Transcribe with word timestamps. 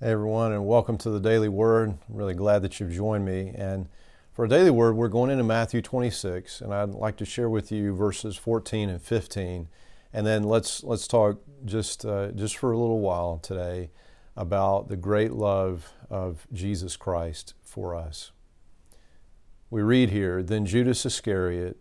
Hey 0.00 0.10
everyone, 0.10 0.50
and 0.50 0.66
welcome 0.66 0.98
to 0.98 1.10
the 1.10 1.20
Daily 1.20 1.48
Word. 1.48 1.90
I'm 1.90 2.16
really 2.16 2.34
glad 2.34 2.62
that 2.62 2.80
you've 2.80 2.90
joined 2.90 3.24
me. 3.24 3.52
And 3.54 3.88
for 4.32 4.44
a 4.44 4.48
Daily 4.48 4.72
Word, 4.72 4.96
we're 4.96 5.06
going 5.06 5.30
into 5.30 5.44
Matthew 5.44 5.80
26, 5.80 6.60
and 6.60 6.74
I'd 6.74 6.90
like 6.90 7.16
to 7.18 7.24
share 7.24 7.48
with 7.48 7.70
you 7.70 7.94
verses 7.94 8.36
14 8.36 8.88
and 8.88 9.00
15. 9.00 9.68
And 10.12 10.26
then 10.26 10.42
let's 10.42 10.82
let's 10.82 11.06
talk 11.06 11.40
just 11.64 12.04
uh, 12.04 12.32
just 12.32 12.56
for 12.56 12.72
a 12.72 12.76
little 12.76 12.98
while 12.98 13.38
today 13.38 13.92
about 14.36 14.88
the 14.88 14.96
great 14.96 15.30
love 15.30 15.92
of 16.10 16.48
Jesus 16.52 16.96
Christ 16.96 17.54
for 17.62 17.94
us. 17.94 18.32
We 19.70 19.80
read 19.80 20.10
here, 20.10 20.42
then 20.42 20.66
Judas 20.66 21.06
Iscariot, 21.06 21.76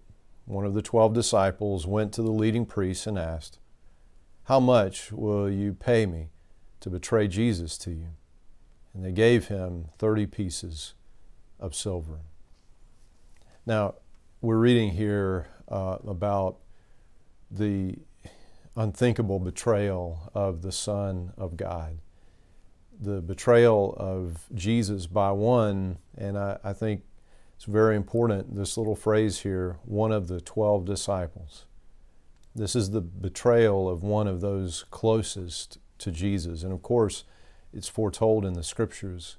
one 0.46 0.68
of 0.68 0.76
the 0.76 0.84
twelve 0.84 1.16
disciples, 1.16 1.88
went 1.88 2.14
to 2.14 2.22
the 2.22 2.32
leading 2.32 2.68
priests 2.68 3.08
and 3.08 3.18
asked, 3.18 3.58
"How 4.44 4.60
much 4.60 5.12
will 5.12 5.50
you 5.50 5.74
pay 5.74 6.06
me?" 6.06 6.30
To 6.84 6.90
betray 6.90 7.30
Jesus 7.30 7.78
to 7.78 7.92
you. 7.92 8.10
And 8.94 9.06
they 9.06 9.14
gave 9.14 9.48
him 9.48 9.86
30 9.98 10.26
pieces 10.28 10.96
of 11.58 11.74
silver. 11.74 12.20
Now, 13.66 13.96
we're 14.42 14.58
reading 14.58 14.92
here 14.92 15.48
uh, 15.70 16.00
about 16.06 16.58
the 17.50 17.96
unthinkable 18.76 19.40
betrayal 19.40 20.30
of 20.36 20.62
the 20.62 20.74
Son 20.74 21.32
of 21.38 21.56
God, 21.56 22.00
the 23.00 23.22
betrayal 23.22 23.96
of 23.98 24.44
Jesus 24.54 25.08
by 25.08 25.32
one, 25.32 26.00
and 26.18 26.38
I, 26.38 26.58
I 26.66 26.74
think 26.74 27.04
it's 27.56 27.64
very 27.64 27.96
important, 27.96 28.56
this 28.56 28.78
little 28.78 28.96
phrase 28.96 29.40
here, 29.40 29.78
one 29.86 30.12
of 30.12 30.28
the 30.28 30.42
12 30.42 30.84
disciples. 30.84 31.66
This 32.54 32.76
is 32.76 32.92
the 32.92 33.02
betrayal 33.02 33.90
of 33.90 34.04
one 34.04 34.28
of 34.28 34.42
those 34.42 34.84
closest 34.92 35.78
to 36.04 36.12
Jesus. 36.12 36.64
And 36.64 36.72
of 36.72 36.82
course, 36.82 37.24
it's 37.74 37.88
foretold 37.88 38.46
in 38.46 38.54
the 38.54 38.64
scriptures 38.64 39.38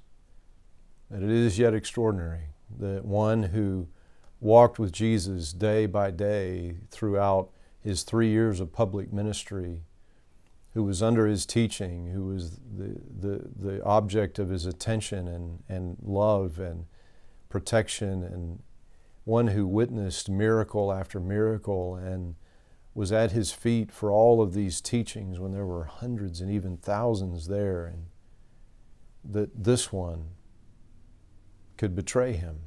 that 1.09 1.23
it 1.23 1.29
is 1.29 1.57
yet 1.57 1.73
extraordinary 1.73 2.49
that 2.79 3.05
one 3.05 3.43
who 3.43 3.87
walked 4.39 4.79
with 4.79 4.91
Jesus 4.91 5.53
day 5.53 5.85
by 5.85 6.11
day 6.11 6.77
throughout 6.91 7.49
his 7.81 8.03
three 8.03 8.29
years 8.29 8.59
of 8.59 8.73
public 8.73 9.13
ministry, 9.13 9.83
who 10.73 10.83
was 10.83 11.01
under 11.01 11.27
his 11.27 11.45
teaching, 11.45 12.07
who 12.07 12.25
was 12.25 12.59
the, 12.77 12.99
the, 13.19 13.41
the 13.55 13.83
object 13.83 14.39
of 14.39 14.49
his 14.49 14.65
attention 14.65 15.27
and, 15.27 15.63
and 15.69 15.97
love 16.01 16.59
and 16.59 16.85
protection, 17.47 18.23
and 18.23 18.61
one 19.23 19.47
who 19.47 19.65
witnessed 19.65 20.29
miracle 20.29 20.91
after 20.91 21.19
miracle 21.19 21.95
and 21.95 22.35
was 22.95 23.11
at 23.11 23.33
his 23.33 23.51
feet 23.51 23.91
for 23.91 24.09
all 24.09 24.41
of 24.41 24.53
these 24.53 24.79
teachings 24.79 25.37
when 25.37 25.51
there 25.51 25.65
were 25.65 25.83
hundreds 25.83 26.39
and 26.39 26.49
even 26.49 26.77
thousands 26.77 27.47
there, 27.47 27.85
and 27.85 28.05
that 29.23 29.63
this 29.63 29.91
one 29.91 30.29
could 31.77 31.93
betray 31.93 32.31
him. 32.31 32.61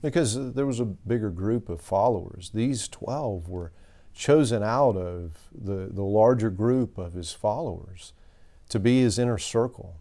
Because 0.00 0.54
there 0.54 0.66
was 0.66 0.78
a 0.78 0.84
bigger 0.84 1.30
group 1.30 1.68
of 1.68 1.80
followers. 1.80 2.52
These 2.54 2.88
12 2.88 3.48
were 3.48 3.72
chosen 4.14 4.62
out 4.62 4.96
of 4.96 5.48
the, 5.52 5.88
the 5.90 6.04
larger 6.04 6.50
group 6.50 6.96
of 6.96 7.12
his 7.12 7.32
followers 7.32 8.12
to 8.68 8.78
be 8.78 9.00
his 9.00 9.18
inner 9.18 9.36
circle, 9.38 9.96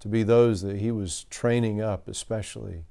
to 0.00 0.08
be 0.08 0.22
those 0.22 0.62
that 0.62 0.78
he 0.78 0.90
was 0.90 1.24
training 1.24 1.80
up, 1.80 2.08
especially 2.08 2.86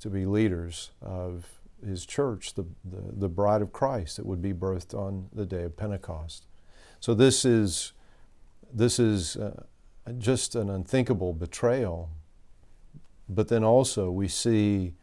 to 0.00 0.10
be 0.10 0.26
leaders 0.26 0.90
of 1.00 1.57
his 1.86 2.06
church, 2.06 2.54
the, 2.54 2.64
the, 2.84 3.12
the 3.12 3.28
bride 3.28 3.62
of 3.62 3.72
Christ 3.72 4.16
that 4.16 4.26
would 4.26 4.42
be 4.42 4.52
birthed 4.52 4.94
on 4.94 5.28
the 5.32 5.46
day 5.46 5.62
of 5.62 5.76
Pentecost. 5.76 6.46
So 7.00 7.14
this 7.14 7.44
is, 7.44 7.92
this 8.72 8.98
is 8.98 9.36
uh, 9.36 9.62
just 10.18 10.54
an 10.54 10.70
unthinkable 10.70 11.32
betrayal. 11.32 12.10
But 13.28 13.48
then 13.48 13.62
also 13.62 14.10
we 14.10 14.28
see 14.28 14.94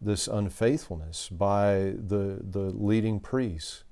this 0.00 0.28
unfaithfulness 0.28 1.28
by 1.28 1.94
the, 1.96 2.40
the 2.42 2.72
leading 2.74 3.20
priests. 3.20 3.84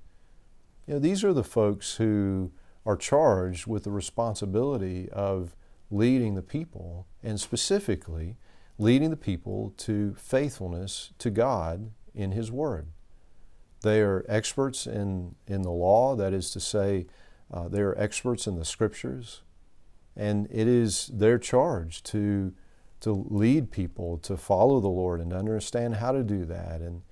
You 0.86 0.94
know, 0.94 1.00
these 1.00 1.22
are 1.22 1.32
the 1.32 1.44
folks 1.44 1.96
who 1.96 2.52
are 2.84 2.96
charged 2.96 3.66
with 3.66 3.84
the 3.84 3.90
responsibility 3.90 5.08
of 5.10 5.54
leading 5.90 6.34
the 6.34 6.42
people, 6.42 7.06
and 7.22 7.40
specifically 7.40 8.36
leading 8.78 9.10
the 9.10 9.16
people 9.16 9.74
to 9.76 10.14
faithfulness 10.14 11.12
to 11.18 11.30
God 11.30 11.90
in 12.14 12.32
His 12.32 12.50
Word. 12.50 12.88
They 13.82 14.00
are 14.00 14.24
experts 14.28 14.86
in, 14.86 15.36
in 15.46 15.62
the 15.62 15.70
law, 15.70 16.14
that 16.16 16.32
is 16.32 16.50
to 16.50 16.60
say, 16.60 17.06
uh, 17.52 17.68
they 17.68 17.80
are 17.80 17.98
experts 17.98 18.46
in 18.46 18.56
the 18.56 18.64
Scriptures, 18.64 19.42
and 20.16 20.46
it 20.50 20.68
is 20.68 21.10
their 21.12 21.38
charge 21.38 22.02
to, 22.04 22.52
to 23.00 23.26
lead 23.28 23.70
people 23.70 24.18
to 24.18 24.36
follow 24.36 24.80
the 24.80 24.88
Lord 24.88 25.20
and 25.20 25.30
to 25.30 25.36
understand 25.36 25.96
how 25.96 26.12
to 26.12 26.22
do 26.22 26.44
that. 26.44 26.80
And, 26.80 27.02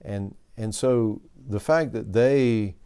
and, 0.00 0.34
and 0.56 0.74
so 0.74 1.22
the 1.36 1.60
fact 1.60 1.92
that 1.92 2.12
they, 2.12 2.76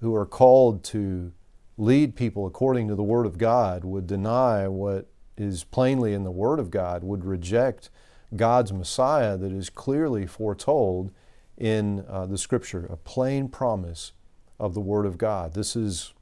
who 0.00 0.14
are 0.14 0.26
called 0.26 0.84
to 0.84 1.32
lead 1.78 2.14
people 2.14 2.46
according 2.46 2.88
to 2.88 2.94
the 2.94 3.02
Word 3.02 3.24
of 3.24 3.38
God, 3.38 3.84
would 3.84 4.06
deny 4.06 4.68
what 4.68 5.08
is 5.38 5.64
plainly 5.64 6.12
in 6.12 6.24
the 6.24 6.30
Word 6.30 6.60
of 6.60 6.70
God, 6.70 7.02
would 7.02 7.24
reject 7.24 7.88
God's 8.34 8.72
Messiah 8.72 9.36
that 9.36 9.52
is 9.52 9.70
clearly 9.70 10.26
foretold 10.26 11.12
in 11.56 12.04
uh, 12.08 12.26
the 12.26 12.38
Scripture, 12.38 12.86
a 12.86 12.96
plain 12.96 13.48
promise 13.48 14.12
of 14.58 14.74
the 14.74 14.80
Word 14.80 15.06
of 15.06 15.18
God. 15.18 15.54
This 15.54 15.76
is 15.76 16.12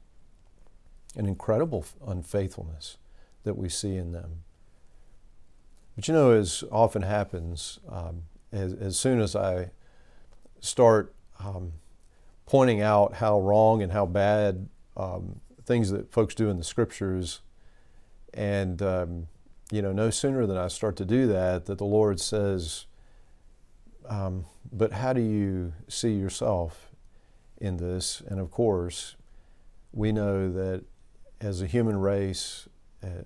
an 1.15 1.25
incredible 1.25 1.85
unfaithfulness 2.05 2.97
that 3.43 3.57
we 3.57 3.69
see 3.69 3.95
in 3.95 4.11
them. 4.11 4.43
But 5.95 6.07
you 6.07 6.13
know, 6.13 6.31
as 6.31 6.63
often 6.71 7.01
happens, 7.01 7.79
um, 7.89 8.23
as, 8.51 8.73
as, 8.73 8.97
soon 8.97 9.19
as 9.19 9.35
I 9.35 9.71
start 10.59 11.13
um, 11.39 11.73
pointing 12.45 12.81
out 12.81 13.15
how 13.15 13.39
wrong 13.39 13.81
and 13.81 13.91
how 13.91 14.05
bad 14.05 14.69
um, 14.95 15.41
things 15.65 15.91
that 15.91 16.11
folks 16.11 16.35
do 16.35 16.49
in 16.49 16.57
the 16.57 16.63
scriptures, 16.63 17.41
and 18.33 18.81
um, 18.81 19.27
you 19.71 19.81
know, 19.81 19.91
no 19.91 20.09
sooner 20.09 20.45
than 20.45 20.57
I 20.57 20.67
start 20.67 20.95
to 20.97 21.05
do 21.05 21.27
that, 21.27 21.65
that 21.65 21.77
the 21.77 21.85
Lord 21.85 22.19
says, 22.19 22.85
um, 24.07 24.45
but 24.71 24.91
how 24.91 25.13
do 25.13 25.21
you 25.21 25.73
see 25.87 26.13
yourself 26.13 26.91
in 27.57 27.77
this? 27.77 28.21
And 28.27 28.39
of 28.39 28.51
course, 28.51 29.15
we 29.93 30.11
know 30.11 30.51
that 30.51 30.83
as 31.39 31.61
a 31.61 31.67
human 31.67 31.97
race, 31.97 32.67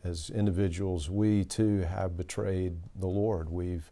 as 0.03 0.29
individuals, 0.29 1.09
we 1.09 1.43
too 1.43 1.81
have 1.81 2.15
betrayed 2.15 2.77
the 2.95 3.07
Lord. 3.07 3.49
We've 3.49 3.91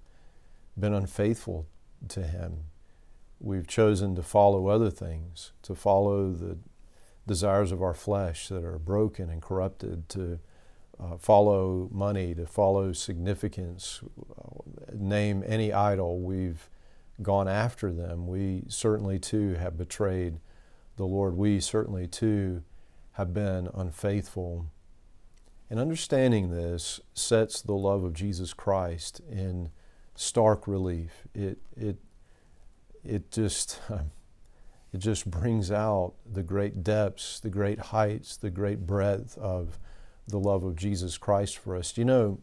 been 0.79 0.93
unfaithful 0.93 1.67
to 2.09 2.23
Him. 2.23 2.65
We've 3.39 3.67
chosen 3.67 4.15
to 4.15 4.23
follow 4.23 4.67
other 4.67 4.89
things, 4.89 5.51
to 5.63 5.75
follow 5.75 6.31
the 6.31 6.57
desires 7.27 7.71
of 7.71 7.81
our 7.81 7.93
flesh 7.93 8.47
that 8.47 8.63
are 8.63 8.79
broken 8.79 9.29
and 9.29 9.41
corrupted, 9.41 10.07
to 10.09 10.39
uh, 10.99 11.17
follow 11.17 11.89
money, 11.91 12.35
to 12.35 12.45
follow 12.45 12.93
significance, 12.93 14.01
uh, 14.37 14.61
name 14.93 15.43
any 15.45 15.73
idol. 15.73 16.19
We've 16.19 16.69
gone 17.21 17.47
after 17.47 17.91
them. 17.91 18.27
We 18.27 18.63
certainly 18.67 19.19
too 19.19 19.53
have 19.55 19.77
betrayed 19.77 20.39
the 20.97 21.05
Lord. 21.05 21.35
We 21.35 21.59
certainly 21.59 22.07
too 22.07 22.63
have 23.13 23.33
been 23.33 23.69
unfaithful. 23.73 24.67
And 25.69 25.79
understanding 25.79 26.51
this 26.51 26.99
sets 27.13 27.61
the 27.61 27.73
love 27.73 28.03
of 28.03 28.13
Jesus 28.13 28.53
Christ 28.53 29.21
in 29.29 29.69
stark 30.15 30.67
relief. 30.67 31.27
It, 31.33 31.59
it, 31.75 31.97
it 33.03 33.31
just. 33.31 33.81
It 34.93 34.99
just 34.99 35.27
brings 35.27 35.71
out 35.71 36.13
the 36.31 36.43
great 36.43 36.83
depths, 36.83 37.39
the 37.39 37.49
great 37.49 37.79
heights, 37.79 38.37
the 38.37 38.51
great 38.51 38.85
breadth 38.85 39.35
of 39.39 39.79
the 40.27 40.39
love 40.39 40.63
of 40.63 40.75
Jesus 40.75 41.17
Christ 41.17 41.57
for 41.57 41.75
us. 41.75 41.97
You 41.97 42.05
know, 42.05 42.39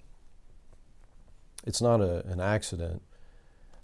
it's 1.66 1.80
not 1.80 2.00
a, 2.00 2.26
an 2.26 2.40
accident 2.40 3.02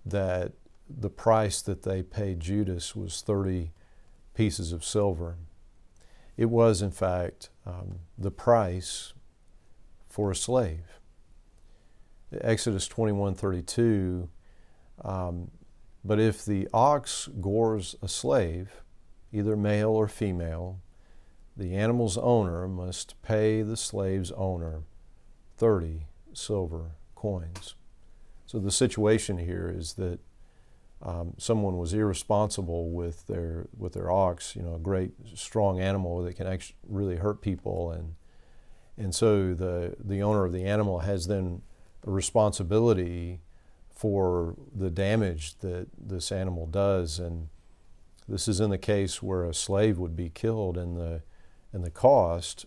that 0.04 0.52
the 0.88 1.10
price 1.10 1.60
that 1.62 1.82
they 1.82 2.02
paid 2.02 2.40
Judas 2.40 2.94
was 2.94 3.20
30 3.20 3.72
pieces 4.34 4.72
of 4.72 4.84
silver. 4.84 5.37
It 6.37 6.46
was, 6.46 6.82
in 6.82 6.90
fact, 6.90 7.48
um, 7.64 8.00
the 8.16 8.31
price 8.31 9.14
for 10.08 10.31
a 10.31 10.37
slave. 10.37 11.00
Exodus 12.40 12.88
21:32. 12.88 14.28
Um, 15.04 15.50
but 16.04 16.20
if 16.20 16.44
the 16.44 16.69
ox 16.72 17.28
gores 17.40 17.96
a 18.02 18.08
slave, 18.08 18.82
either 19.32 19.56
male 19.56 19.90
or 19.90 20.08
female, 20.08 20.81
the 21.56 21.74
animal's 21.74 22.18
owner 22.18 22.68
must 22.68 23.20
pay 23.22 23.62
the 23.62 23.76
slave's 23.76 24.32
owner 24.32 24.82
30 25.56 26.06
silver 26.32 26.92
coins. 27.14 27.74
So 28.44 28.58
the 28.58 28.70
situation 28.70 29.38
here 29.38 29.74
is 29.74 29.94
that 29.94 30.20
um, 31.02 31.34
someone 31.38 31.78
was 31.78 31.92
irresponsible 31.92 32.90
with 32.90 33.26
their 33.26 33.66
with 33.76 33.92
their 33.92 34.10
ox, 34.10 34.56
you 34.56 34.62
know, 34.62 34.74
a 34.74 34.78
great 34.78 35.12
strong 35.34 35.80
animal 35.80 36.22
that 36.22 36.36
can 36.36 36.46
actually 36.46 36.76
really 36.88 37.16
hurt 37.16 37.40
people, 37.42 37.90
and 37.90 38.14
And 38.98 39.14
so 39.14 39.54
the, 39.54 39.94
the 40.02 40.22
owner 40.22 40.44
of 40.44 40.52
the 40.52 40.64
animal 40.64 41.00
has 41.00 41.26
then 41.26 41.62
a 42.06 42.10
responsibility 42.10 43.40
for 43.94 44.56
the 44.74 44.90
damage 44.90 45.58
that 45.58 45.88
this 45.98 46.32
animal 46.32 46.66
does. 46.66 47.18
And 47.18 47.48
this 48.28 48.48
is 48.48 48.60
in 48.60 48.70
the 48.70 48.78
case 48.78 49.22
where 49.22 49.44
a 49.44 49.54
slave 49.54 49.98
would 49.98 50.16
be 50.16 50.30
killed, 50.30 50.76
and 50.76 50.96
the, 50.96 51.22
and 51.72 51.84
the 51.84 51.90
cost 51.90 52.66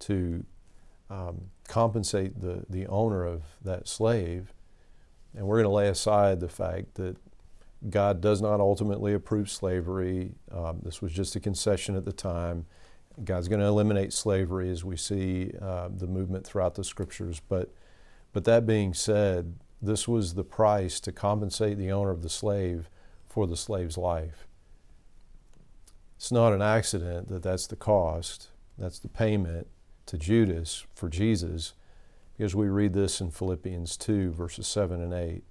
to 0.00 0.44
um, 1.10 1.50
compensate 1.68 2.40
the, 2.40 2.64
the 2.68 2.86
owner 2.86 3.24
of 3.24 3.42
that 3.62 3.86
slave. 3.86 4.52
And 5.36 5.46
we're 5.46 5.56
going 5.56 5.70
to 5.70 5.74
lay 5.74 5.88
aside 5.88 6.40
the 6.40 6.48
fact 6.48 6.94
that 6.94 7.16
God 7.88 8.20
does 8.20 8.40
not 8.40 8.60
ultimately 8.60 9.12
approve 9.12 9.50
slavery. 9.50 10.32
Um, 10.50 10.80
this 10.82 11.02
was 11.02 11.12
just 11.12 11.34
a 11.36 11.40
concession 11.40 11.96
at 11.96 12.04
the 12.04 12.12
time. 12.12 12.66
God's 13.24 13.48
going 13.48 13.60
to 13.60 13.66
eliminate 13.66 14.12
slavery 14.12 14.70
as 14.70 14.84
we 14.84 14.96
see 14.96 15.52
uh, 15.60 15.88
the 15.94 16.06
movement 16.06 16.46
throughout 16.46 16.74
the 16.74 16.84
scriptures. 16.84 17.40
But, 17.48 17.74
but 18.32 18.44
that 18.44 18.66
being 18.66 18.94
said, 18.94 19.56
this 19.80 20.06
was 20.06 20.34
the 20.34 20.44
price 20.44 21.00
to 21.00 21.12
compensate 21.12 21.76
the 21.76 21.90
owner 21.90 22.10
of 22.10 22.22
the 22.22 22.28
slave 22.28 22.88
for 23.28 23.46
the 23.46 23.56
slave's 23.56 23.98
life. 23.98 24.46
It's 26.22 26.30
not 26.30 26.52
an 26.52 26.62
accident 26.62 27.30
that 27.30 27.42
that's 27.42 27.66
the 27.66 27.74
cost, 27.74 28.50
that's 28.78 29.00
the 29.00 29.08
payment 29.08 29.66
to 30.06 30.16
Judas 30.16 30.86
for 30.94 31.08
Jesus, 31.08 31.72
because 32.36 32.54
we 32.54 32.68
read 32.68 32.92
this 32.92 33.20
in 33.20 33.32
Philippians 33.32 33.96
2, 33.96 34.30
verses 34.30 34.68
7 34.68 35.02
and 35.02 35.12
8. 35.12 35.42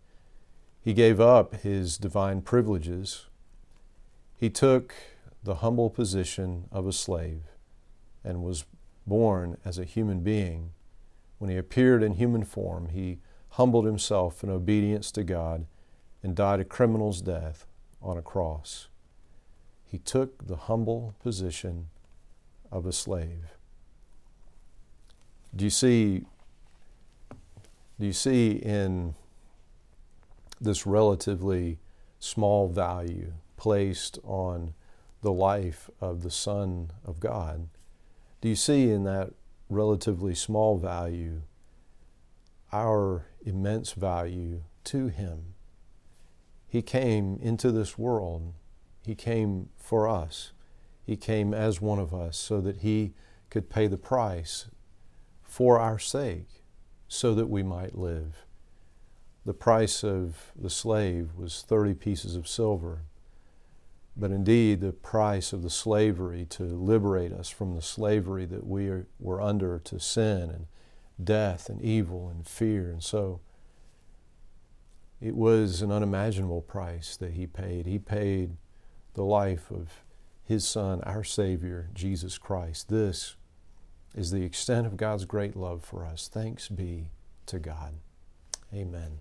He 0.80 0.94
gave 0.94 1.20
up 1.20 1.56
his 1.56 1.98
divine 1.98 2.42
privileges. 2.42 3.26
He 4.34 4.50
took 4.50 4.94
the 5.44 5.56
humble 5.56 5.90
position 5.90 6.70
of 6.72 6.88
a 6.88 6.94
slave 6.94 7.42
and 8.24 8.42
was 8.42 8.64
born 9.06 9.58
as 9.66 9.78
a 9.78 9.84
human 9.84 10.22
being. 10.22 10.72
When 11.38 11.50
he 11.50 11.58
appeared 11.58 12.02
in 12.02 12.14
human 12.14 12.46
form, 12.46 12.88
he 12.88 13.20
humbled 13.50 13.86
himself 13.86 14.42
in 14.42 14.50
obedience 14.50 15.12
to 15.12 15.26
God 15.26 15.66
and 16.24 16.34
died 16.34 16.62
a 16.62 16.64
criminal's 16.64 17.22
death 17.22 17.68
on 18.02 18.18
a 18.18 18.22
cross. 18.22 18.88
He 19.92 19.98
took 19.98 20.48
the 20.48 20.56
humble 20.56 21.16
position 21.22 21.88
of 22.72 22.86
a 22.86 22.94
slave. 22.94 23.58
Do 25.54 25.66
you 25.66 25.70
see 25.70 26.24
do 28.00 28.08
you 28.08 28.14
see 28.14 28.54
in 28.54 29.16
this 30.62 30.88
relatively 30.88 31.78
small 32.20 32.70
value 32.70 33.34
placed 33.58 34.18
on 34.24 34.74
the 35.22 35.34
life 35.34 35.90
of 36.00 36.24
the 36.24 36.32
Son 36.32 36.92
of 37.06 37.20
God? 37.20 37.68
Do 38.40 38.48
you 38.48 38.56
see 38.56 38.90
in 38.90 39.04
that 39.04 39.34
relatively 39.70 40.34
small 40.34 40.78
value 40.78 41.42
our 42.72 43.26
immense 43.46 43.92
value 43.92 44.64
to 44.86 45.10
Him? 45.10 45.54
He 46.66 46.82
came 46.82 47.38
into 47.42 47.72
this 47.72 47.98
world, 47.98 48.54
He 49.06 49.16
came 49.16 49.70
for 49.78 50.08
us, 50.08 50.52
He 51.04 51.18
came 51.18 51.54
as 51.54 51.82
one 51.82 52.00
of 52.00 52.14
us 52.14 52.38
so 52.38 52.62
that 52.62 52.78
He 52.78 53.14
could 53.50 53.70
pay 53.70 53.88
the 53.88 53.98
price 53.98 54.68
for 55.42 55.80
our 55.80 56.00
sake 56.00 56.64
so 57.08 57.36
that 57.36 57.48
we 57.48 57.64
might 57.64 57.98
live. 57.98 58.46
The 59.44 59.54
price 59.54 60.04
of 60.04 60.52
the 60.56 60.70
slave 60.70 61.36
was 61.36 61.64
30 61.68 61.96
pieces 61.96 62.36
of 62.36 62.48
silver. 62.48 63.04
But 64.16 64.32
indeed, 64.32 64.82
the 64.82 64.92
price 64.92 65.52
of 65.52 65.64
the 65.64 65.70
slavery 65.70 66.46
to 66.52 66.64
liberate 66.64 67.32
us 67.32 67.50
from 67.50 67.76
the 67.76 67.82
slavery 67.82 68.46
that 68.46 68.66
we 68.66 68.88
are, 68.88 69.08
were 69.20 69.42
under 69.42 69.80
to 69.80 70.00
sin 70.00 70.50
and 70.50 70.68
death 71.22 71.70
and 71.70 71.82
evil 71.82 72.30
and 72.30 72.48
fear. 72.48 72.92
And 72.92 73.02
so 73.02 73.42
it 75.20 75.36
was 75.36 75.82
an 75.82 75.92
unimaginable 75.92 76.62
price 76.62 77.18
that 77.18 77.34
he 77.34 77.48
paid. 77.48 77.86
He 77.86 78.00
paid 78.00 78.58
the 79.14 79.24
life 79.24 79.72
of 79.72 80.04
his 80.44 80.68
Son, 80.68 81.02
our 81.04 81.24
Savior, 81.24 81.90
Jesus 81.94 82.38
Christ. 82.38 82.90
This 82.90 83.36
is 84.16 84.32
the 84.32 84.44
extent 84.44 84.86
of 84.86 84.98
God's 84.98 85.26
great 85.26 85.56
love 85.56 85.84
for 85.84 86.06
us. 86.06 86.30
Thanks 86.32 86.68
be 86.68 87.12
to 87.46 87.60
God. 87.60 87.94
Amen. 88.74 89.20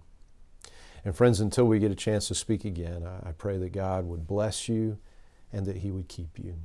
And 1.04 1.16
friends, 1.16 1.40
until 1.40 1.66
we 1.66 1.78
get 1.78 1.90
a 1.90 1.96
chance 1.96 2.28
to 2.28 2.34
speak 2.34 2.64
again, 2.64 3.04
I 3.04 3.32
pray 3.32 3.56
that 3.58 3.72
God 3.72 4.06
would 4.06 4.26
bless 4.26 4.68
you 4.68 4.98
and 5.52 5.66
that 5.66 5.78
He 5.78 5.90
would 5.90 6.08
keep 6.08 6.38
you. 6.38 6.56